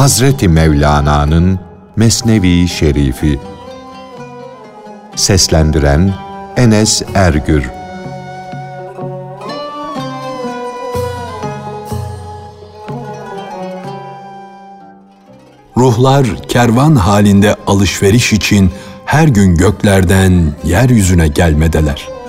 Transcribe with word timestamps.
Hazreti 0.00 0.48
Mevlana'nın 0.48 1.60
Mesnevi 1.96 2.68
Şerifi 2.68 3.38
Seslendiren 5.16 6.14
Enes 6.56 7.02
Ergür 7.14 7.70
Ruhlar 15.76 16.26
kervan 16.48 16.96
halinde 16.96 17.56
alışveriş 17.66 18.32
için 18.32 18.70
her 19.06 19.28
gün 19.28 19.54
göklerden 19.54 20.52
yeryüzüne 20.64 21.28
gelmedeler. 21.28 22.19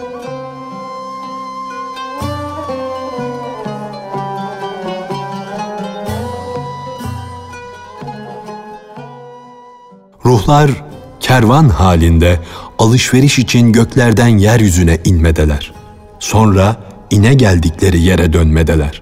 Ruhlar 10.42 10.72
kervan 11.20 11.70
halinde 11.70 12.40
alışveriş 12.80 13.40
için 13.40 13.72
göklerden 13.72 14.28
yeryüzüne 14.28 15.00
inmedeler. 15.06 15.74
Sonra 16.20 16.76
ine 17.12 17.34
geldikleri 17.34 18.02
yere 18.02 18.34
dönmedeler. 18.34 19.02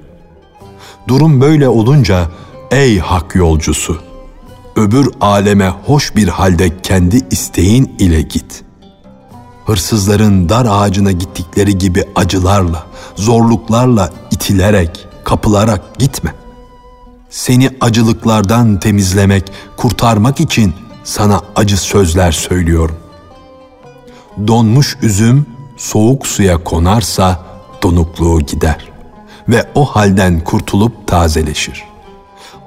Durum 1.07 1.41
böyle 1.41 1.69
olunca 1.69 2.27
ey 2.71 2.99
hak 2.99 3.35
yolcusu 3.35 3.97
öbür 4.75 5.09
aleme 5.21 5.73
hoş 5.85 6.15
bir 6.15 6.27
halde 6.27 6.81
kendi 6.81 7.21
isteğin 7.31 7.95
ile 7.99 8.21
git. 8.21 8.63
Hırsızların 9.65 10.49
dar 10.49 10.67
ağacına 10.69 11.11
gittikleri 11.11 11.77
gibi 11.77 12.03
acılarla, 12.15 12.83
zorluklarla 13.15 14.09
itilerek, 14.31 15.07
kapılarak 15.23 15.99
gitme. 15.99 16.33
Seni 17.29 17.69
acılıklardan 17.81 18.79
temizlemek, 18.79 19.51
kurtarmak 19.77 20.39
için 20.39 20.73
sana 21.03 21.41
acı 21.55 21.77
sözler 21.77 22.31
söylüyorum. 22.31 22.97
Donmuş 24.47 24.97
üzüm 25.01 25.45
soğuk 25.77 26.27
suya 26.27 26.63
konarsa 26.63 27.39
donukluğu 27.83 28.39
gider 28.39 28.91
ve 29.49 29.69
o 29.75 29.85
halden 29.85 30.39
kurtulup 30.39 31.07
tazeleşir 31.07 31.89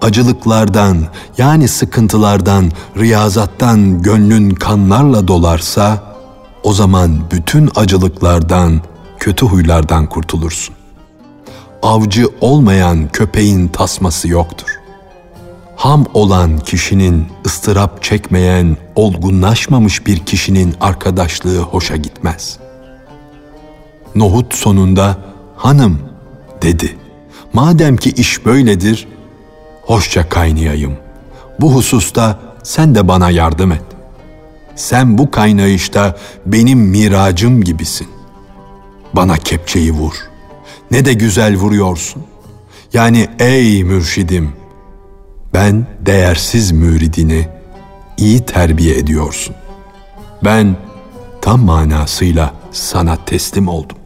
acılıklardan 0.02 1.04
yani 1.38 1.68
sıkıntılardan, 1.68 2.72
riyazattan 2.96 4.02
gönlün 4.02 4.50
kanlarla 4.50 5.28
dolarsa 5.28 6.02
o 6.62 6.72
zaman 6.72 7.30
bütün 7.30 7.70
acılıklardan, 7.74 8.80
kötü 9.18 9.46
huylardan 9.46 10.06
kurtulursun. 10.06 10.74
Avcı 11.82 12.28
olmayan 12.40 13.08
köpeğin 13.08 13.68
tasması 13.68 14.28
yoktur. 14.28 14.81
Ham 15.82 16.04
olan 16.14 16.58
kişinin 16.58 17.26
ıstırap 17.46 18.02
çekmeyen, 18.02 18.76
olgunlaşmamış 18.94 20.06
bir 20.06 20.18
kişinin 20.18 20.74
arkadaşlığı 20.80 21.58
hoşa 21.58 21.96
gitmez. 21.96 22.58
Nohut 24.14 24.54
sonunda 24.54 25.16
hanım 25.56 25.98
dedi. 26.62 26.96
Madem 27.52 27.96
ki 27.96 28.10
iş 28.10 28.46
böyledir, 28.46 29.08
hoşça 29.82 30.28
kaynayayım. 30.28 30.96
Bu 31.60 31.74
hususta 31.74 32.40
sen 32.62 32.94
de 32.94 33.08
bana 33.08 33.30
yardım 33.30 33.72
et. 33.72 33.84
Sen 34.76 35.18
bu 35.18 35.30
kaynayışta 35.30 36.16
benim 36.46 36.78
miracım 36.78 37.64
gibisin. 37.64 38.08
Bana 39.12 39.36
kepçeyi 39.36 39.92
vur. 39.92 40.14
Ne 40.90 41.04
de 41.04 41.12
güzel 41.12 41.56
vuruyorsun. 41.56 42.22
Yani 42.92 43.28
ey 43.38 43.84
mürşidim, 43.84 44.61
ben 45.54 45.86
değersiz 46.00 46.72
müridini 46.72 47.48
iyi 48.16 48.40
terbiye 48.40 48.98
ediyorsun. 48.98 49.54
Ben 50.44 50.76
tam 51.40 51.60
manasıyla 51.60 52.54
sana 52.72 53.16
teslim 53.24 53.68
oldum. 53.68 53.98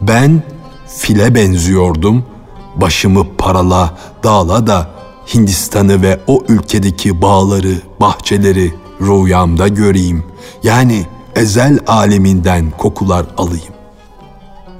Ben 0.00 0.42
file 0.86 1.34
benziyordum.'' 1.34 2.38
başımı 2.80 3.26
parala, 3.38 3.94
dağla 4.24 4.66
da 4.66 4.90
Hindistan'ı 5.34 6.02
ve 6.02 6.20
o 6.26 6.44
ülkedeki 6.48 7.22
bağları, 7.22 7.74
bahçeleri 8.00 8.74
rüyamda 9.00 9.68
göreyim. 9.68 10.24
Yani 10.62 11.06
ezel 11.36 11.78
aleminden 11.86 12.70
kokular 12.70 13.26
alayım. 13.36 13.74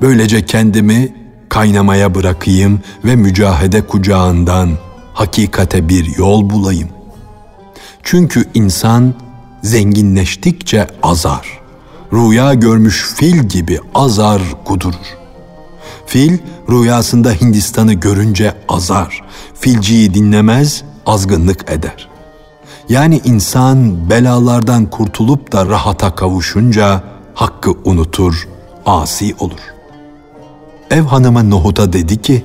Böylece 0.02 0.46
kendimi 0.46 1.14
kaynamaya 1.48 2.14
bırakayım 2.14 2.80
ve 3.04 3.16
mücahede 3.16 3.86
kucağından 3.86 4.70
hakikate 5.18 5.88
bir 5.88 6.16
yol 6.16 6.50
bulayım. 6.50 6.88
Çünkü 8.02 8.44
insan 8.54 9.14
zenginleştikçe 9.62 10.86
azar. 11.02 11.60
Rüya 12.12 12.54
görmüş 12.54 13.06
fil 13.16 13.48
gibi 13.48 13.80
azar 13.94 14.42
kudurur. 14.64 15.18
Fil 16.06 16.38
rüyasında 16.70 17.30
Hindistan'ı 17.30 17.92
görünce 17.92 18.54
azar, 18.68 19.22
filciyi 19.54 20.14
dinlemez, 20.14 20.82
azgınlık 21.06 21.70
eder. 21.70 22.08
Yani 22.88 23.20
insan 23.24 24.10
belalardan 24.10 24.90
kurtulup 24.90 25.52
da 25.52 25.66
rahata 25.66 26.14
kavuşunca 26.14 27.02
hakkı 27.34 27.70
unutur, 27.84 28.48
asi 28.86 29.34
olur. 29.38 29.74
Ev 30.90 31.02
hanımı 31.02 31.50
Nohut'a 31.50 31.92
dedi 31.92 32.22
ki, 32.22 32.44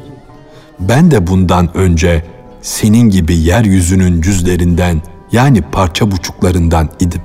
ben 0.80 1.12
de 1.12 1.28
bundan 1.28 1.78
önce 1.78 2.33
senin 2.64 3.10
gibi 3.10 3.36
yeryüzünün 3.36 4.22
cüzlerinden 4.22 5.02
yani 5.32 5.62
parça 5.62 6.12
buçuklarından 6.12 6.90
idim. 7.00 7.22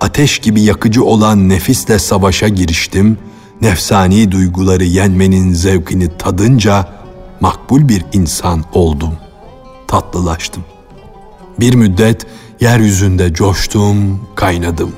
Ateş 0.00 0.38
gibi 0.38 0.62
yakıcı 0.62 1.04
olan 1.04 1.48
nefisle 1.48 1.98
savaşa 1.98 2.48
giriştim.'' 2.48 3.32
nefsani 3.62 4.32
duyguları 4.32 4.84
yenmenin 4.84 5.52
zevkini 5.52 6.18
tadınca 6.18 6.88
makbul 7.40 7.88
bir 7.88 8.04
insan 8.12 8.64
oldum, 8.72 9.14
tatlılaştım. 9.88 10.64
Bir 11.60 11.74
müddet 11.74 12.26
yeryüzünde 12.60 13.34
coştum, 13.34 14.20
kaynadım. 14.34 14.92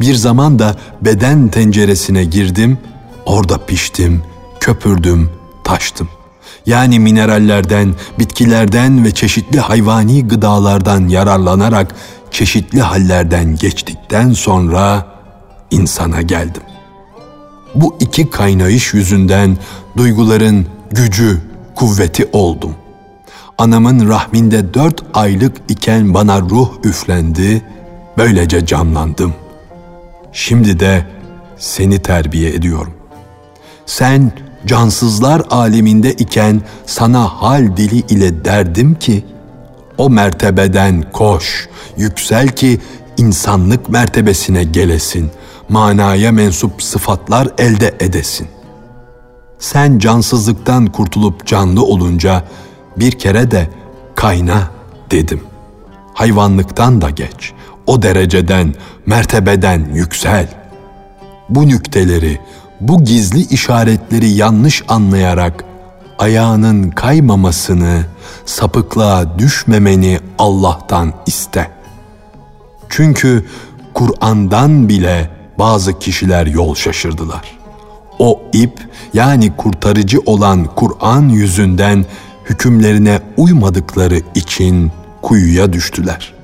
Bir 0.00 0.14
zaman 0.14 0.58
da 0.58 0.76
beden 1.00 1.48
tenceresine 1.48 2.24
girdim, 2.24 2.78
orada 3.26 3.66
piştim, 3.66 4.22
köpürdüm, 4.60 5.30
taştım. 5.64 6.08
Yani 6.66 6.98
minerallerden, 6.98 7.94
bitkilerden 8.18 9.04
ve 9.04 9.10
çeşitli 9.10 9.60
hayvani 9.60 10.28
gıdalardan 10.28 11.08
yararlanarak 11.08 11.94
çeşitli 12.30 12.80
hallerden 12.80 13.56
geçtikten 13.56 14.32
sonra 14.32 15.06
insana 15.70 16.22
geldim. 16.22 16.62
Bu 17.74 17.96
iki 18.00 18.30
kaynayış 18.30 18.94
yüzünden 18.94 19.56
duyguların 19.96 20.66
gücü, 20.90 21.40
kuvveti 21.74 22.28
oldum. 22.32 22.74
Anamın 23.58 24.08
rahminde 24.08 24.74
dört 24.74 25.02
aylık 25.14 25.56
iken 25.68 26.14
bana 26.14 26.40
ruh 26.40 26.70
üflendi, 26.84 27.62
böylece 28.18 28.66
canlandım. 28.66 29.34
Şimdi 30.32 30.80
de 30.80 31.06
seni 31.58 31.98
terbiye 31.98 32.50
ediyorum. 32.50 32.94
Sen 33.86 34.32
cansızlar 34.66 35.42
aleminde 35.50 36.12
iken 36.12 36.62
sana 36.86 37.28
hal 37.28 37.76
dili 37.76 37.98
ile 37.98 38.44
derdim 38.44 38.94
ki, 38.94 39.24
o 39.98 40.10
mertebeden 40.10 41.04
koş, 41.12 41.68
yüksel 41.96 42.48
ki 42.48 42.80
insanlık 43.16 43.88
mertebesine 43.88 44.64
gelesin.'' 44.64 45.42
manaya 45.72 46.32
mensup 46.32 46.82
sıfatlar 46.82 47.48
elde 47.58 47.94
edesin. 48.00 48.48
Sen 49.58 49.98
cansızlıktan 49.98 50.86
kurtulup 50.86 51.46
canlı 51.46 51.84
olunca 51.84 52.44
bir 52.96 53.12
kere 53.12 53.50
de 53.50 53.68
kayna 54.14 54.70
dedim. 55.10 55.40
Hayvanlıktan 56.14 57.00
da 57.00 57.10
geç. 57.10 57.52
O 57.86 58.02
dereceden, 58.02 58.74
mertebeden 59.06 59.88
yüksel. 59.94 60.48
Bu 61.48 61.68
nükteleri, 61.68 62.40
bu 62.82 63.04
gizli 63.04 63.40
işaretleri 63.40 64.28
yanlış 64.28 64.82
anlayarak 64.88 65.64
ayağının 66.18 66.90
kaymamasını, 66.90 68.04
sapıklığa 68.46 69.38
düşmemeni 69.38 70.20
Allah'tan 70.38 71.12
iste. 71.26 71.70
Çünkü 72.88 73.46
Kur'an'dan 73.94 74.88
bile 74.88 75.30
bazı 75.58 75.98
kişiler 75.98 76.46
yol 76.46 76.74
şaşırdılar. 76.74 77.58
O 78.18 78.42
ip 78.52 78.88
yani 79.14 79.56
kurtarıcı 79.56 80.20
olan 80.26 80.64
Kur'an 80.64 81.28
yüzünden 81.28 82.04
hükümlerine 82.50 83.20
uymadıkları 83.36 84.20
için 84.34 84.92
kuyuya 85.22 85.72
düştüler. 85.72 86.34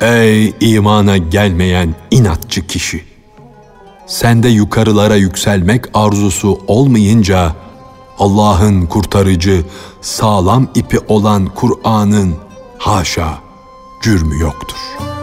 Ey 0.00 0.54
imana 0.60 1.16
gelmeyen 1.16 1.94
inatçı 2.10 2.66
kişi! 2.66 3.17
Sende 4.08 4.48
yukarılara 4.48 5.16
yükselmek 5.16 5.84
arzusu 5.94 6.60
olmayınca 6.66 7.52
Allah'ın 8.18 8.86
kurtarıcı, 8.86 9.64
sağlam 10.00 10.68
ipi 10.74 10.98
olan 11.08 11.46
Kur'an'ın 11.46 12.34
haşa 12.78 13.38
cürmü 14.02 14.40
yoktur.'' 14.40 15.17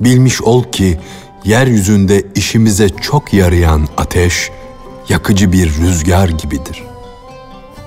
Bilmiş 0.00 0.42
ol 0.42 0.64
ki 0.64 0.98
yeryüzünde 1.44 2.24
işimize 2.34 2.88
çok 2.88 3.34
yarayan 3.34 3.88
ateş 3.96 4.50
yakıcı 5.08 5.52
bir 5.52 5.76
rüzgar 5.78 6.28
gibidir. 6.28 6.84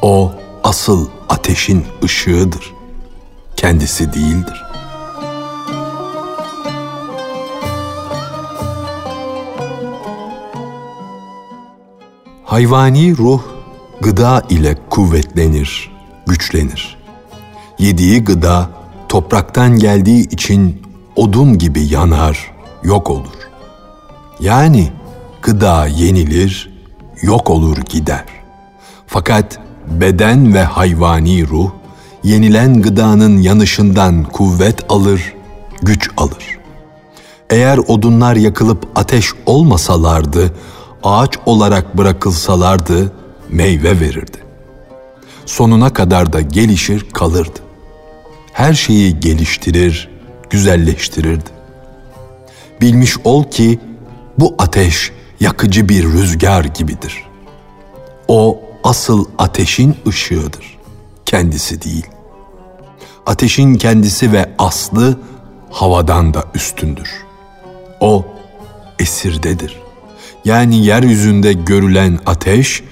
O 0.02 0.32
asıl 0.64 1.08
ateşin 1.30 1.86
ışığıdır. 2.04 2.74
Kendisi 3.56 4.14
değildir. 4.14 4.64
Hayvani 12.46 13.18
ruh 13.18 13.42
gıda 14.02 14.44
ile 14.50 14.78
kuvvetlenir, 14.90 15.92
güçlenir. 16.28 16.98
Yediği 17.80 18.24
gıda 18.24 18.70
topraktan 19.10 19.80
geldiği 19.80 20.30
için 20.30 20.82
odun 21.16 21.58
gibi 21.58 21.82
yanar, 21.86 22.52
yok 22.84 23.10
olur. 23.10 23.50
Yani 24.40 24.92
gıda 25.42 25.88
yenilir, 25.88 26.74
yok 27.22 27.50
olur 27.50 27.78
gider. 27.78 28.26
Fakat 29.08 29.60
beden 29.88 30.54
ve 30.54 30.64
hayvani 30.64 31.48
ruh 31.48 31.72
yenilen 32.24 32.82
gıdanın 32.82 33.38
yanışından 33.38 34.24
kuvvet 34.24 34.86
alır, 34.90 35.34
güç 35.82 36.10
alır. 36.18 36.60
Eğer 37.50 37.78
odunlar 37.78 38.36
yakılıp 38.36 38.88
ateş 38.96 39.34
olmasalardı, 39.46 40.54
ağaç 41.04 41.38
olarak 41.46 41.98
bırakılsalardı 41.98 43.12
meyve 43.50 44.00
verirdi. 44.00 44.38
Sonuna 45.46 45.94
kadar 45.94 46.34
da 46.34 46.42
gelişir 46.42 47.10
kalırdı. 47.10 47.60
Her 48.54 48.74
şeyi 48.74 49.20
geliştirir, 49.20 50.10
güzelleştirirdi. 50.54 51.50
Bilmiş 52.82 53.18
ol 53.24 53.44
ki 53.44 53.80
bu 54.40 54.56
ateş 54.60 55.12
yakıcı 55.40 55.90
bir 55.90 56.04
rüzgar 56.04 56.64
gibidir. 56.64 57.24
O 58.28 58.62
asıl 58.84 59.26
ateşin 59.38 59.96
ışığıdır, 60.08 60.78
kendisi 61.26 61.82
değil. 61.82 62.06
Ateşin 63.26 63.76
kendisi 63.76 64.32
ve 64.32 64.50
aslı 64.60 65.20
havadan 65.70 66.34
da 66.34 66.44
üstündür. 66.56 67.12
O 68.00 68.26
esirdedir. 69.00 69.82
Yani 70.46 70.86
yeryüzünde 70.86 71.54
görülen 71.54 72.20
ateş, 72.26 72.84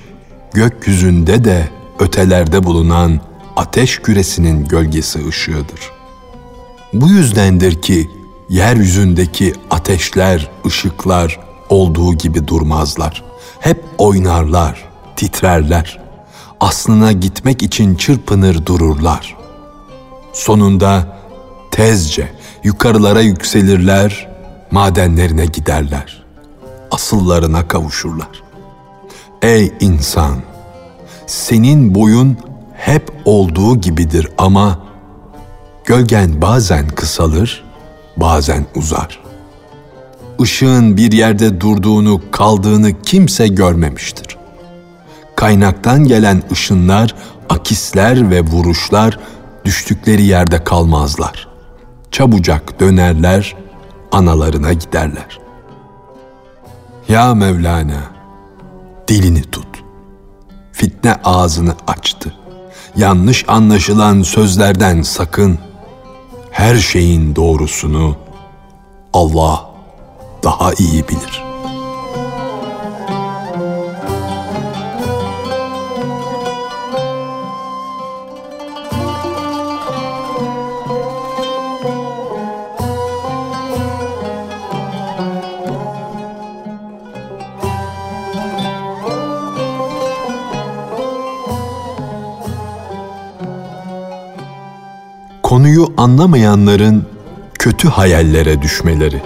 gökyüzünde 0.54 1.44
de 1.44 1.70
ötelerde 2.00 2.64
bulunan 2.64 3.20
ateş 3.56 4.00
küresinin 4.00 4.66
gölgesi 4.66 5.28
ışığıdır.'' 5.28 6.01
Bu 6.94 7.10
yüzdendir 7.10 7.82
ki 7.82 8.10
yeryüzündeki 8.50 9.54
ateşler, 9.70 10.50
ışıklar 10.66 11.40
olduğu 11.70 12.14
gibi 12.14 12.48
durmazlar. 12.48 13.24
Hep 13.60 13.84
oynarlar, 13.98 14.90
titrerler. 15.16 16.00
Aslına 16.60 17.12
gitmek 17.12 17.64
için 17.64 17.96
çırpınır 17.96 18.66
dururlar. 18.66 19.38
Sonunda 20.34 21.18
tezce 21.72 22.32
yukarılara 22.64 23.22
yükselirler, 23.22 24.30
madenlerine 24.72 25.46
giderler. 25.46 26.24
Asıllarına 26.92 27.68
kavuşurlar. 27.68 28.44
Ey 29.42 29.74
insan! 29.80 30.36
Senin 31.28 31.96
boyun 31.96 32.38
hep 32.74 33.12
olduğu 33.26 33.82
gibidir 33.82 34.28
ama 34.38 34.91
Gölgen 35.86 36.42
bazen 36.42 36.88
kısalır, 36.88 37.64
bazen 38.18 38.66
uzar. 38.76 39.20
Işığın 40.40 40.98
bir 40.98 41.12
yerde 41.12 41.62
durduğunu, 41.62 42.22
kaldığını 42.32 43.02
kimse 43.02 43.48
görmemiştir. 43.48 44.38
Kaynaktan 45.36 46.04
gelen 46.04 46.44
ışınlar, 46.52 47.16
akisler 47.50 48.32
ve 48.32 48.42
vuruşlar 48.42 49.20
düştükleri 49.66 50.24
yerde 50.24 50.64
kalmazlar. 50.64 51.48
Çabucak 52.12 52.80
dönerler, 52.80 53.56
analarına 54.12 54.74
giderler. 54.74 55.40
Ya 57.10 57.36
Mevlana, 57.36 58.02
dilini 59.08 59.42
tut. 59.42 59.68
Fitne 60.72 61.16
ağzını 61.24 61.76
açtı. 61.88 62.34
Yanlış 62.96 63.46
anlaşılan 63.48 64.22
sözlerden 64.22 65.02
sakın.'' 65.02 65.71
Her 66.52 66.76
şeyin 66.76 67.36
doğrusunu 67.36 68.16
Allah 69.14 69.70
daha 70.44 70.74
iyi 70.74 71.08
bilir.'' 71.08 71.51
Anlamayanların 96.02 97.06
kötü 97.54 97.88
hayallere 97.88 98.62
düşmeleri. 98.62 99.22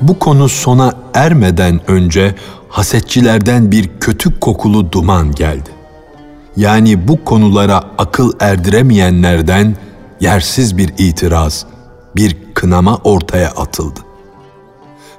Bu 0.00 0.18
konu 0.18 0.48
sona 0.48 0.92
ermeden 1.14 1.90
önce 1.90 2.34
hasetçilerden 2.68 3.70
bir 3.70 3.90
kötü 4.00 4.40
kokulu 4.40 4.92
duman 4.92 5.32
geldi. 5.32 5.70
Yani 6.56 7.08
bu 7.08 7.24
konulara 7.24 7.82
akıl 7.98 8.32
erdiremeyenlerden 8.40 9.76
yersiz 10.20 10.76
bir 10.76 10.94
itiraz, 10.98 11.66
bir 12.16 12.36
kınama 12.54 12.96
ortaya 12.96 13.48
atıldı. 13.50 14.00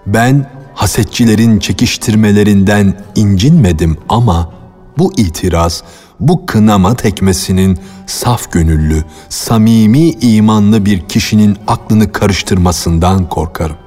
Ben 0.05 0.54
hasetçilerin 0.75 1.59
çekiştirmelerinden 1.59 2.93
incinmedim 3.15 3.97
ama 4.09 4.53
bu 4.97 5.13
itiraz, 5.17 5.83
bu 6.19 6.45
kınama 6.45 6.95
tekmesinin 6.95 7.77
saf 8.05 8.51
gönüllü, 8.51 9.03
samimi 9.29 10.09
imanlı 10.09 10.85
bir 10.85 10.99
kişinin 10.99 11.57
aklını 11.67 12.11
karıştırmasından 12.11 13.29
korkarım. 13.29 13.77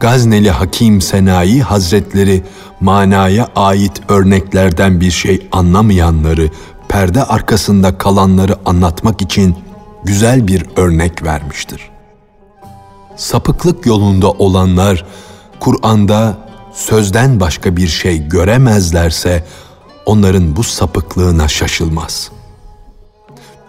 Gazneli 0.00 0.50
Hakim 0.50 1.00
Senayi 1.00 1.62
Hazretleri 1.62 2.42
manaya 2.80 3.48
ait 3.56 4.02
örneklerden 4.08 5.00
bir 5.00 5.10
şey 5.10 5.48
anlamayanları, 5.52 6.50
perde 6.88 7.24
arkasında 7.24 7.98
kalanları 7.98 8.56
anlatmak 8.64 9.22
için 9.22 9.56
güzel 10.04 10.48
bir 10.48 10.66
örnek 10.76 11.22
vermiştir 11.22 11.93
sapıklık 13.16 13.86
yolunda 13.86 14.30
olanlar 14.30 15.04
Kur'an'da 15.60 16.38
sözden 16.72 17.40
başka 17.40 17.76
bir 17.76 17.88
şey 17.88 18.28
göremezlerse 18.28 19.44
onların 20.06 20.56
bu 20.56 20.62
sapıklığına 20.62 21.48
şaşılmaz. 21.48 22.30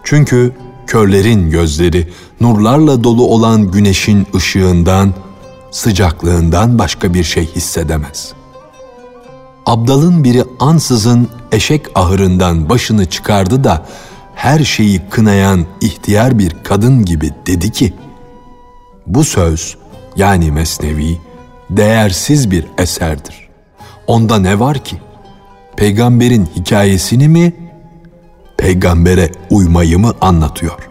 Çünkü 0.04 0.52
körlerin 0.86 1.50
gözleri 1.50 2.12
nurlarla 2.40 3.04
dolu 3.04 3.26
olan 3.26 3.70
güneşin 3.70 4.26
ışığından, 4.34 5.14
sıcaklığından 5.70 6.78
başka 6.78 7.14
bir 7.14 7.24
şey 7.24 7.46
hissedemez. 7.46 8.32
Abdalın 9.66 10.24
biri 10.24 10.44
ansızın 10.60 11.28
eşek 11.52 11.86
ahırından 11.94 12.68
başını 12.68 13.06
çıkardı 13.06 13.64
da 13.64 13.86
her 14.34 14.64
şeyi 14.64 15.02
kınayan 15.10 15.66
ihtiyar 15.80 16.38
bir 16.38 16.56
kadın 16.64 17.04
gibi 17.04 17.30
dedi 17.46 17.72
ki, 17.72 17.94
bu 19.06 19.24
söz 19.24 19.76
yani 20.16 20.50
mesnevi 20.50 21.18
değersiz 21.70 22.50
bir 22.50 22.66
eserdir. 22.78 23.48
Onda 24.06 24.38
ne 24.38 24.60
var 24.60 24.78
ki? 24.78 24.96
peygamberin 25.76 26.48
hikayesini 26.56 27.28
mi, 27.28 27.52
peygambere 28.56 29.30
uymayı 29.50 29.98
mı 29.98 30.12
anlatıyor? 30.20 30.88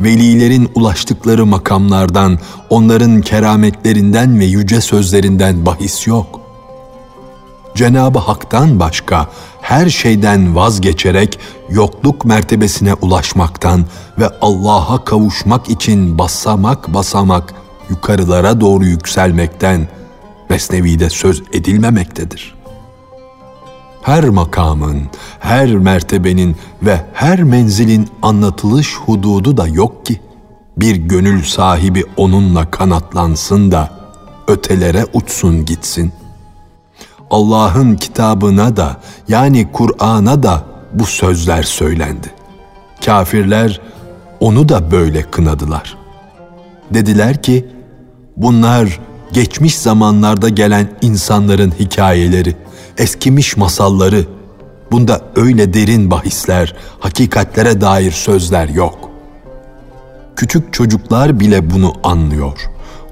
Velilerin 0.00 0.68
ulaştıkları 0.74 1.46
makamlardan, 1.46 2.38
onların 2.70 3.20
kerametlerinden 3.20 4.40
ve 4.40 4.44
yüce 4.44 4.80
sözlerinden 4.80 5.66
bahis 5.66 6.06
yok. 6.06 6.40
Cenab-ı 7.74 8.18
Hak'tan 8.18 8.80
başka 8.80 9.28
her 9.66 9.88
şeyden 9.88 10.56
vazgeçerek 10.56 11.38
yokluk 11.70 12.24
mertebesine 12.24 12.94
ulaşmaktan 12.94 13.84
ve 14.18 14.28
Allah'a 14.40 15.04
kavuşmak 15.04 15.70
için 15.70 16.18
basamak 16.18 16.94
basamak 16.94 17.54
yukarılara 17.90 18.60
doğru 18.60 18.84
yükselmekten 18.84 19.88
Mesnevi'de 20.50 21.10
söz 21.10 21.42
edilmemektedir. 21.52 22.54
Her 24.02 24.24
makamın, 24.28 25.02
her 25.40 25.74
mertebenin 25.74 26.56
ve 26.82 27.00
her 27.12 27.42
menzilin 27.42 28.08
anlatılış 28.22 28.96
hududu 28.96 29.56
da 29.56 29.66
yok 29.66 30.06
ki 30.06 30.20
bir 30.76 30.96
gönül 30.96 31.42
sahibi 31.42 32.04
onunla 32.16 32.70
kanatlansın 32.70 33.72
da 33.72 33.90
ötelere 34.48 35.04
uçsun 35.12 35.64
gitsin. 35.64 36.12
Allah'ın 37.30 37.96
kitabına 37.96 38.76
da 38.76 38.96
yani 39.28 39.72
Kur'an'a 39.72 40.42
da 40.42 40.64
bu 40.92 41.04
sözler 41.04 41.62
söylendi. 41.62 42.30
Kafirler 43.04 43.80
onu 44.40 44.68
da 44.68 44.90
böyle 44.90 45.22
kınadılar. 45.22 45.96
Dediler 46.90 47.42
ki 47.42 47.66
bunlar 48.36 49.00
geçmiş 49.32 49.78
zamanlarda 49.78 50.48
gelen 50.48 50.88
insanların 51.02 51.72
hikayeleri, 51.78 52.56
eskimiş 52.98 53.56
masalları. 53.56 54.24
Bunda 54.92 55.20
öyle 55.36 55.74
derin 55.74 56.10
bahisler, 56.10 56.74
hakikatlere 57.00 57.80
dair 57.80 58.12
sözler 58.12 58.68
yok. 58.68 59.10
Küçük 60.36 60.72
çocuklar 60.72 61.40
bile 61.40 61.70
bunu 61.70 61.92
anlıyor. 62.02 62.58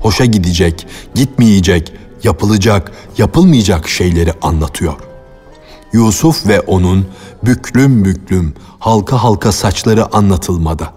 Hoşa 0.00 0.24
gidecek, 0.24 0.86
gitmeyecek, 1.14 1.92
yapılacak, 2.24 2.92
yapılmayacak 3.18 3.88
şeyleri 3.88 4.32
anlatıyor. 4.42 4.94
Yusuf 5.92 6.46
ve 6.46 6.60
onun 6.60 7.06
büklüm 7.44 8.04
büklüm, 8.04 8.54
halka 8.78 9.22
halka 9.22 9.52
saçları 9.52 10.16
anlatılmada. 10.16 10.92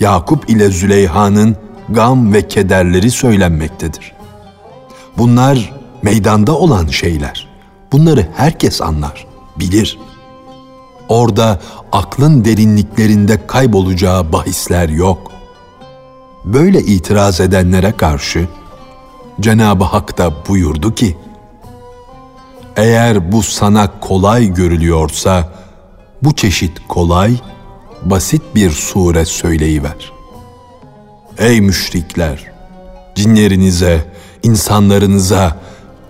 Yakup 0.00 0.50
ile 0.50 0.70
Züleyha'nın 0.70 1.56
gam 1.88 2.32
ve 2.32 2.48
kederleri 2.48 3.10
söylenmektedir. 3.10 4.12
Bunlar 5.18 5.74
meydanda 6.02 6.56
olan 6.58 6.86
şeyler. 6.86 7.48
Bunları 7.92 8.26
herkes 8.36 8.82
anlar, 8.82 9.26
bilir. 9.58 9.98
Orada 11.08 11.60
aklın 11.92 12.44
derinliklerinde 12.44 13.46
kaybolacağı 13.46 14.32
bahisler 14.32 14.88
yok. 14.88 15.32
Böyle 16.44 16.80
itiraz 16.80 17.40
edenlere 17.40 17.92
karşı 17.92 18.48
Cenab-ı 19.40 19.84
Hak 19.84 20.18
da 20.18 20.32
buyurdu 20.48 20.94
ki, 20.94 21.16
eğer 22.76 23.32
bu 23.32 23.42
sana 23.42 24.00
kolay 24.00 24.54
görülüyorsa, 24.54 25.48
bu 26.22 26.36
çeşit 26.36 26.78
kolay, 26.88 27.34
basit 28.02 28.42
bir 28.54 28.70
sure 28.70 29.24
söyleyiver. 29.24 30.12
Ey 31.38 31.60
müşrikler! 31.60 32.52
Cinlerinize, 33.14 34.12
insanlarınıza, 34.42 35.56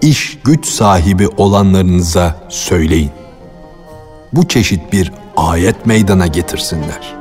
iş 0.02 0.38
güç 0.44 0.66
sahibi 0.66 1.28
olanlarınıza 1.28 2.36
söyleyin. 2.48 3.10
Bu 4.32 4.48
çeşit 4.48 4.92
bir 4.92 5.12
ayet 5.36 5.86
meydana 5.86 6.26
getirsinler.'' 6.26 7.17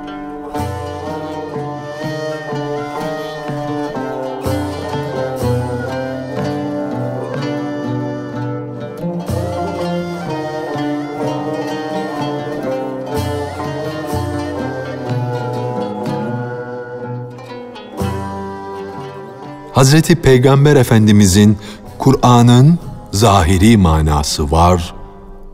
Hazreti 19.87 20.15
Peygamber 20.15 20.75
Efendimizin 20.75 21.57
Kur'an'ın 21.97 22.79
zahiri 23.11 23.77
manası 23.77 24.51
var, 24.51 24.93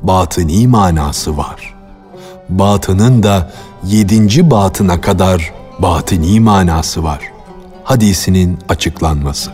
batıni 0.01 0.67
manası 0.67 1.37
var. 1.37 1.75
Batının 2.49 3.23
da 3.23 3.51
yedinci 3.83 4.51
batına 4.51 5.01
kadar 5.01 5.53
batini 5.79 6.39
manası 6.39 7.03
var. 7.03 7.19
Hadisinin 7.83 8.59
açıklanması. 8.69 9.51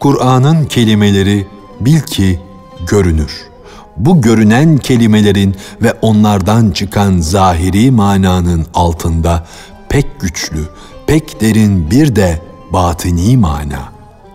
Kur'an'ın 0.00 0.64
kelimeleri 0.64 1.46
bil 1.80 2.00
ki 2.00 2.40
görünür 2.86 3.49
bu 3.96 4.20
görünen 4.20 4.78
kelimelerin 4.78 5.56
ve 5.82 5.92
onlardan 6.02 6.70
çıkan 6.70 7.18
zahiri 7.18 7.90
mananın 7.90 8.66
altında 8.74 9.44
pek 9.88 10.20
güçlü, 10.20 10.68
pek 11.06 11.40
derin 11.40 11.90
bir 11.90 12.16
de 12.16 12.40
batini 12.72 13.36
mana, 13.36 13.92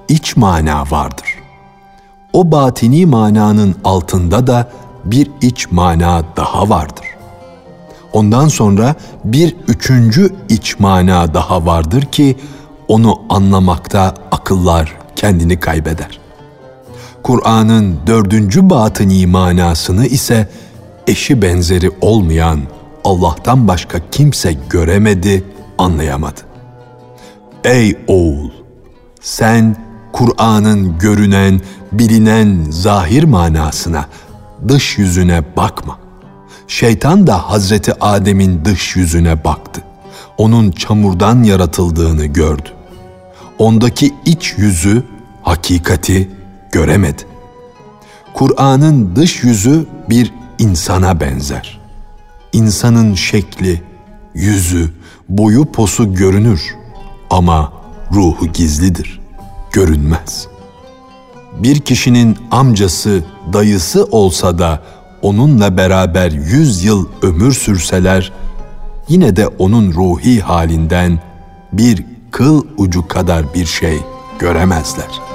iç 0.10 0.38
mana 0.38 0.84
vardır. 0.92 1.28
O 2.34 2.52
batini 2.52 3.06
mananın 3.06 3.76
altında 3.84 4.48
da 4.48 4.72
bir 5.06 5.32
iç 5.42 5.72
mana 5.72 6.24
daha 6.38 6.70
vardır. 6.70 7.06
Ondan 8.14 8.48
sonra 8.48 8.96
bir 9.24 9.56
üçüncü 9.68 10.36
iç 10.50 10.80
mana 10.80 11.34
daha 11.34 11.66
vardır 11.66 12.02
ki 12.02 12.38
onu 12.88 13.22
anlamakta 13.30 14.14
akıllar 14.32 14.98
kendini 15.16 15.60
kaybeder. 15.60 16.25
Kur'an'ın 17.25 18.00
dördüncü 18.08 18.70
batıni 18.70 19.27
manasını 19.27 20.05
ise 20.05 20.50
eşi 21.08 21.41
benzeri 21.41 21.91
olmayan 22.01 22.62
Allah'tan 23.03 23.67
başka 23.67 24.10
kimse 24.12 24.55
göremedi, 24.70 25.44
anlayamadı. 25.77 26.41
Ey 27.63 27.98
oğul! 28.08 28.50
Sen 29.22 29.75
Kur'an'ın 30.13 30.98
görünen, 31.00 31.62
bilinen 31.91 32.65
zahir 32.70 33.24
manasına, 33.24 34.05
dış 34.67 34.98
yüzüne 34.98 35.44
bakma. 35.58 36.00
Şeytan 36.67 37.27
da 37.27 37.50
Hazreti 37.50 37.94
Adem'in 38.03 38.65
dış 38.65 38.96
yüzüne 38.96 39.44
baktı. 39.44 39.82
Onun 40.38 40.72
çamurdan 40.72 41.44
yaratıldığını 41.44 42.25
gördü. 42.25 42.70
Ondaki 43.60 44.13
iç 44.25 44.53
yüzü, 44.58 45.03
hakikati 45.41 46.29
göremedi. 46.75 47.22
Kur'an'ın 48.34 49.15
dış 49.15 49.44
yüzü 49.44 49.86
bir 50.10 50.34
insana 50.60 51.20
benzer. 51.20 51.79
İnsanın 52.53 53.13
şekli, 53.13 53.82
yüzü, 54.34 54.89
boyu 55.29 55.65
posu 55.65 56.13
görünür 56.13 56.75
ama 57.29 57.74
ruhu 58.13 58.48
gizlidir, 58.48 59.22
görünmez. 59.72 60.48
Bir 61.60 61.79
kişinin 61.79 62.38
amcası, 62.51 63.24
dayısı 63.53 64.05
olsa 64.05 64.60
da 64.60 64.84
onunla 65.22 65.77
beraber 65.77 66.32
yüz 66.32 66.84
yıl 66.84 67.08
ömür 67.22 67.53
sürseler, 67.53 68.34
yine 69.10 69.36
de 69.36 69.48
onun 69.48 69.94
ruhi 69.94 70.41
halinden 70.41 71.20
bir 71.74 72.05
kıl 72.32 72.65
ucu 72.77 73.08
kadar 73.08 73.53
bir 73.53 73.65
şey 73.65 74.00
göremezler.'' 74.39 75.35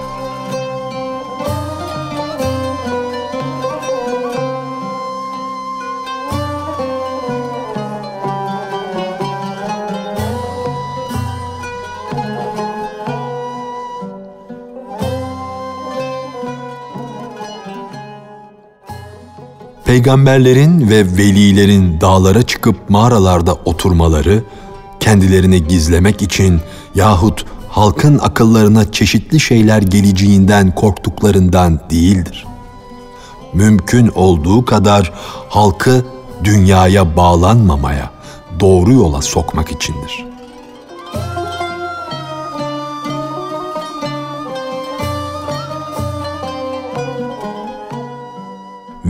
Peygamberlerin 19.91 20.91
ve 20.91 21.05
velilerin 21.05 22.01
dağlara 22.01 22.43
çıkıp 22.43 22.91
mağaralarda 22.91 23.55
oturmaları, 23.55 24.45
kendilerini 25.01 25.69
gizlemek 25.69 26.23
için 26.23 26.61
yahut 26.95 27.45
halkın 27.69 28.19
akıllarına 28.19 28.93
çeşitli 28.93 29.41
şeyler 29.41 29.83
geleceğinden 29.83 30.75
korktuklarından 30.75 31.81
değildir. 31.91 32.47
Mümkün 33.55 34.09
olduğu 34.15 34.65
kadar 34.65 35.13
halkı 35.49 36.05
dünyaya 36.45 37.17
bağlanmamaya, 37.17 38.11
doğru 38.61 38.93
yola 38.93 39.23
sokmak 39.23 39.73
içindir. 39.73 40.30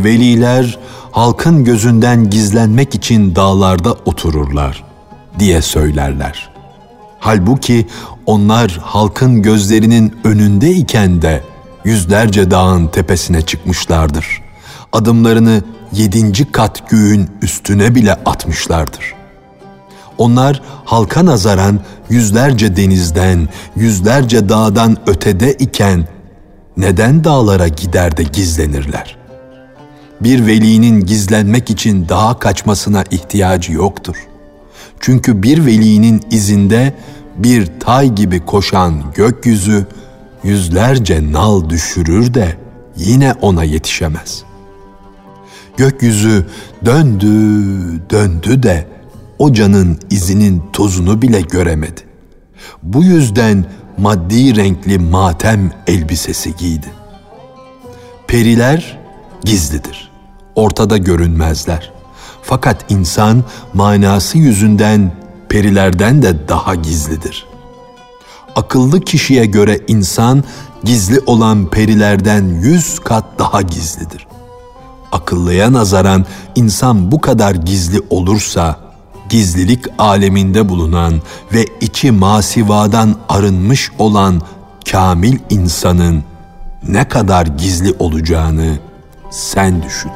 Veliler 0.05 0.79
halkın 1.11 1.65
gözünden 1.65 2.31
gizlenmek 2.31 2.95
için 2.95 3.37
dağlarda 3.37 3.93
otururlar 3.93 4.85
diye 5.39 5.63
söylerler. 5.63 6.51
Halbuki 7.19 7.87
onlar 8.27 8.79
halkın 8.83 9.43
gözlerinin 9.43 10.17
önündeyken 10.25 11.23
de 11.23 11.43
yüzlerce 11.85 12.51
dağın 12.51 12.87
tepesine 12.87 13.43
çıkmışlardır. 13.43 14.43
Adımlarını 14.93 15.63
yedinci 15.93 16.53
kat 16.53 16.91
göğün 16.91 17.31
üstüne 17.43 17.95
bile 17.95 18.15
atmışlardır. 18.15 19.15
Onlar 20.19 20.63
halka 20.85 21.27
nazaran 21.27 21.81
yüzlerce 22.11 22.77
denizden, 22.77 23.49
yüzlerce 23.77 24.49
dağdan 24.49 24.97
ötede 25.07 25.53
iken 25.53 26.09
neden 26.77 27.25
dağlara 27.25 27.69
gider 27.69 28.17
de 28.17 28.23
gizlenirler? 28.23 29.20
Bir 30.21 30.47
velinin 30.47 31.01
gizlenmek 31.01 31.71
için 31.71 32.09
dağa 32.09 32.39
kaçmasına 32.39 33.05
ihtiyacı 33.11 33.73
yoktur. 33.73 34.17
Çünkü 35.01 35.43
bir 35.43 35.67
velinin 35.67 36.23
izinde 36.31 36.95
bir 37.37 37.67
tay 37.81 38.15
gibi 38.15 38.41
koşan 38.47 39.03
gökyüzü 39.15 39.87
yüzlerce 40.45 41.33
nal 41.33 41.71
düşürür 41.71 42.35
de 42.35 42.57
yine 42.97 43.33
ona 43.41 43.65
yetişemez. 43.65 44.43
Gökyüzü 45.77 46.47
döndü, 46.85 47.27
döndü 48.11 48.63
de 48.63 48.89
o 49.39 49.53
canın 49.53 49.99
izinin 50.11 50.63
tozunu 50.73 51.23
bile 51.23 51.41
göremedi. 51.41 52.01
Bu 52.83 53.05
yüzden 53.05 53.65
maddi 53.99 54.57
renkli 54.57 54.99
matem 54.99 55.73
elbisesi 55.87 56.57
giydi. 56.57 56.87
Periler 58.27 58.99
gizlidir. 59.45 60.10
Ortada 60.55 60.97
görünmezler. 60.97 61.93
Fakat 62.43 62.85
insan 62.89 63.45
manası 63.75 64.39
yüzünden 64.39 65.13
perilerden 65.49 66.23
de 66.23 66.49
daha 66.49 66.75
gizlidir. 66.75 67.47
Akıllı 68.57 69.01
kişiye 69.01 69.47
göre 69.47 69.81
insan 69.89 70.45
gizli 70.85 71.21
olan 71.27 71.67
perilerden 71.67 72.45
yüz 72.45 72.99
kat 72.99 73.25
daha 73.39 73.63
gizlidir. 73.63 74.27
Akıllıya 75.13 75.73
nazaran 75.73 76.27
insan 76.55 77.13
bu 77.13 77.21
kadar 77.21 77.55
gizli 77.55 78.01
olursa 78.11 78.77
gizlilik 79.29 79.85
aleminde 79.99 80.69
bulunan 80.69 81.23
ve 81.53 81.65
içi 81.81 82.11
masivadan 82.11 83.17
arınmış 83.29 83.91
olan 83.99 84.43
kamil 84.91 85.39
insanın 85.51 86.25
ne 86.89 87.09
kadar 87.09 87.47
gizli 87.47 87.95
olacağını 87.99 88.79
sen 89.31 89.83
düşün. 89.83 90.11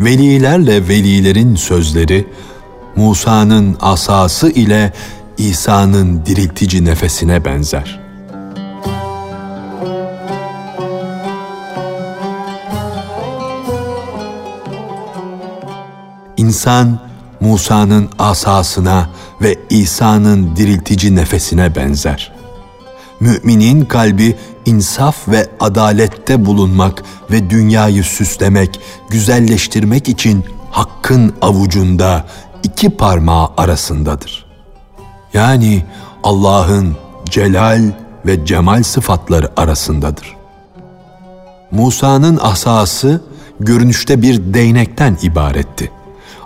Velilerle 0.00 0.88
velilerin 0.88 1.54
sözleri 1.54 2.26
Musa'nın 2.96 3.76
asası 3.80 4.50
ile 4.50 4.92
İsa'nın 5.38 6.26
diriltici 6.26 6.84
nefesine 6.84 7.44
benzer. 7.44 8.00
İnsan 16.36 16.98
Musa'nın 17.40 18.08
asasına 18.18 19.10
ve 19.42 19.58
İsa'nın 19.70 20.56
diriltici 20.56 21.16
nefesine 21.16 21.74
benzer. 21.74 22.32
Müminin 23.20 23.84
kalbi 23.84 24.36
insaf 24.66 25.28
ve 25.28 25.48
adalette 25.60 26.46
bulunmak 26.46 27.02
ve 27.30 27.50
dünyayı 27.50 28.04
süslemek, 28.04 28.80
güzelleştirmek 29.08 30.08
için 30.08 30.44
hakkın 30.70 31.34
avucunda 31.42 32.24
iki 32.62 32.90
parmağı 32.90 33.48
arasındadır. 33.56 34.46
Yani 35.34 35.84
Allah'ın 36.22 36.96
celal 37.24 37.82
ve 38.26 38.46
cemal 38.46 38.82
sıfatları 38.82 39.52
arasındadır. 39.56 40.36
Musa'nın 41.70 42.38
asası 42.42 43.20
görünüşte 43.60 44.22
bir 44.22 44.54
değnekten 44.54 45.18
ibaretti. 45.22 45.90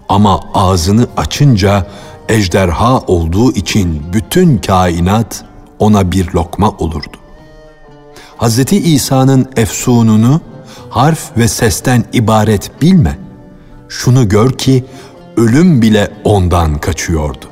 Ama 0.09 0.41
ağzını 0.55 1.07
açınca 1.17 1.87
ejderha 2.29 2.99
olduğu 2.99 3.53
için 3.53 4.03
bütün 4.13 4.59
kainat 4.59 5.45
ona 5.79 6.13
bir 6.13 6.33
lokma 6.35 6.71
olurdu. 6.71 7.20
Hz. 8.41 8.73
İsa'nın 8.73 9.49
efsununu 9.57 10.41
harf 10.91 11.37
ve 11.37 11.49
sesten 11.49 12.05
ibaret 12.13 12.83
bilme. 12.83 13.19
Şunu 13.89 14.29
gör 14.29 14.53
ki 14.53 14.85
ölüm 15.37 15.83
bile 15.83 16.11
ondan 16.25 16.79
kaçıyordu. 16.79 17.47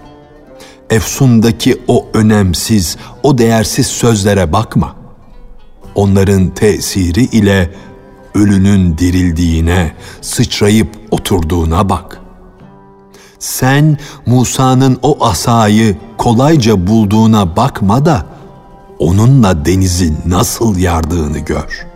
Efsundaki 0.91 1.83
o 1.89 2.09
önemsiz, 2.15 2.97
o 3.23 3.39
değersiz 3.39 3.87
sözlere 3.87 4.53
bakma. 4.53 4.97
Onların 5.95 6.55
tesiri 6.55 7.25
ile 7.25 7.71
ölünün 8.35 8.99
dirildiğine, 8.99 9.93
sıçrayıp 10.21 10.89
oturduğuna 11.11 11.89
bak. 11.89 12.21
Sen 13.39 13.99
Musa'nın 14.27 14.99
o 15.03 15.25
asayı 15.27 15.97
kolayca 16.19 16.87
bulduğuna 16.87 17.57
bakma 17.57 18.05
da 18.07 18.38
onunla 18.99 19.65
denizin 19.65 20.19
nasıl 20.27 20.79
yardığını 20.79 21.39
gör. 21.39 21.87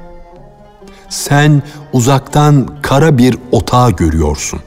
Sen 1.08 1.62
uzaktan 1.92 2.68
kara 2.82 3.18
bir 3.18 3.38
otağı 3.52 3.90
görüyorsun. 3.90 4.60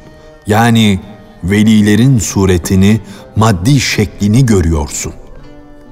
Yani 0.48 1.00
velilerin 1.44 2.20
suretini, 2.20 3.02
maddi 3.36 3.80
şeklini 3.80 4.46
görüyorsun. 4.46 5.14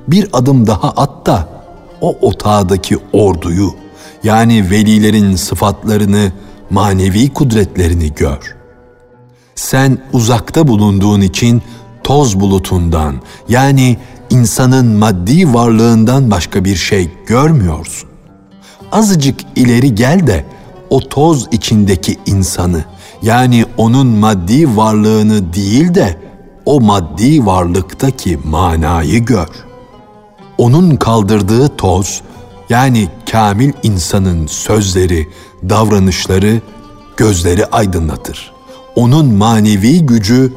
Bir 0.07 0.27
adım 0.33 0.67
daha 0.67 0.89
at 0.89 1.25
da 1.25 1.49
o 2.01 2.17
otağdaki 2.21 2.97
orduyu, 3.13 3.75
yani 4.23 4.71
velilerin 4.71 5.35
sıfatlarını, 5.35 6.31
manevi 6.69 7.33
kudretlerini 7.33 8.13
gör. 8.15 8.55
Sen 9.55 9.97
uzakta 10.13 10.67
bulunduğun 10.67 11.21
için 11.21 11.61
toz 12.03 12.39
bulutundan 12.39 13.15
yani 13.49 13.97
insanın 14.33 14.87
maddi 14.87 15.53
varlığından 15.53 16.31
başka 16.31 16.65
bir 16.65 16.75
şey 16.75 17.09
görmüyorsun. 17.27 18.09
Azıcık 18.91 19.39
ileri 19.55 19.95
gel 19.95 20.27
de 20.27 20.45
o 20.89 20.99
toz 20.99 21.47
içindeki 21.51 22.17
insanı 22.25 22.83
yani 23.21 23.65
onun 23.77 24.07
maddi 24.07 24.77
varlığını 24.77 25.53
değil 25.53 25.95
de 25.95 26.17
o 26.65 26.81
maddi 26.81 27.45
varlıktaki 27.45 28.39
manayı 28.43 29.25
gör. 29.25 29.47
Onun 30.57 30.95
kaldırdığı 30.95 31.77
toz 31.77 32.21
yani 32.69 33.09
kamil 33.31 33.71
insanın 33.83 34.47
sözleri, 34.47 35.27
davranışları 35.69 36.61
gözleri 37.17 37.65
aydınlatır. 37.65 38.51
Onun 38.95 39.33
manevi 39.33 40.05
gücü 40.05 40.53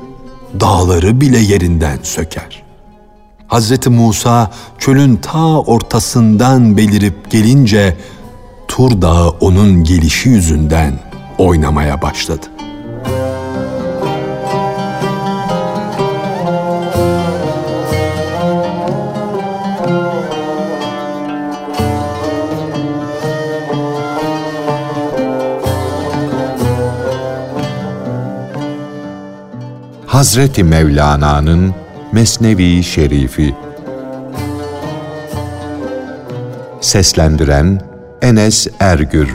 dağları 0.60 1.20
bile 1.20 1.38
yerinden 1.38 1.98
söker. 2.02 2.65
Hz. 3.48 3.86
Musa 3.86 4.50
çölün 4.78 5.16
ta 5.16 5.60
ortasından 5.60 6.76
belirip 6.76 7.30
gelince 7.30 7.96
Tur 8.68 9.02
Dağı 9.02 9.28
onun 9.28 9.84
gelişi 9.84 10.28
yüzünden 10.28 11.00
oynamaya 11.38 12.02
başladı. 12.02 12.46
Hazreti 30.06 30.64
Mevlana'nın 30.64 31.85
Mesnevi 32.16 32.82
Şerifi. 32.82 33.54
Seslendiren 36.80 37.80
Enes 38.22 38.66
Ergür 38.80 39.28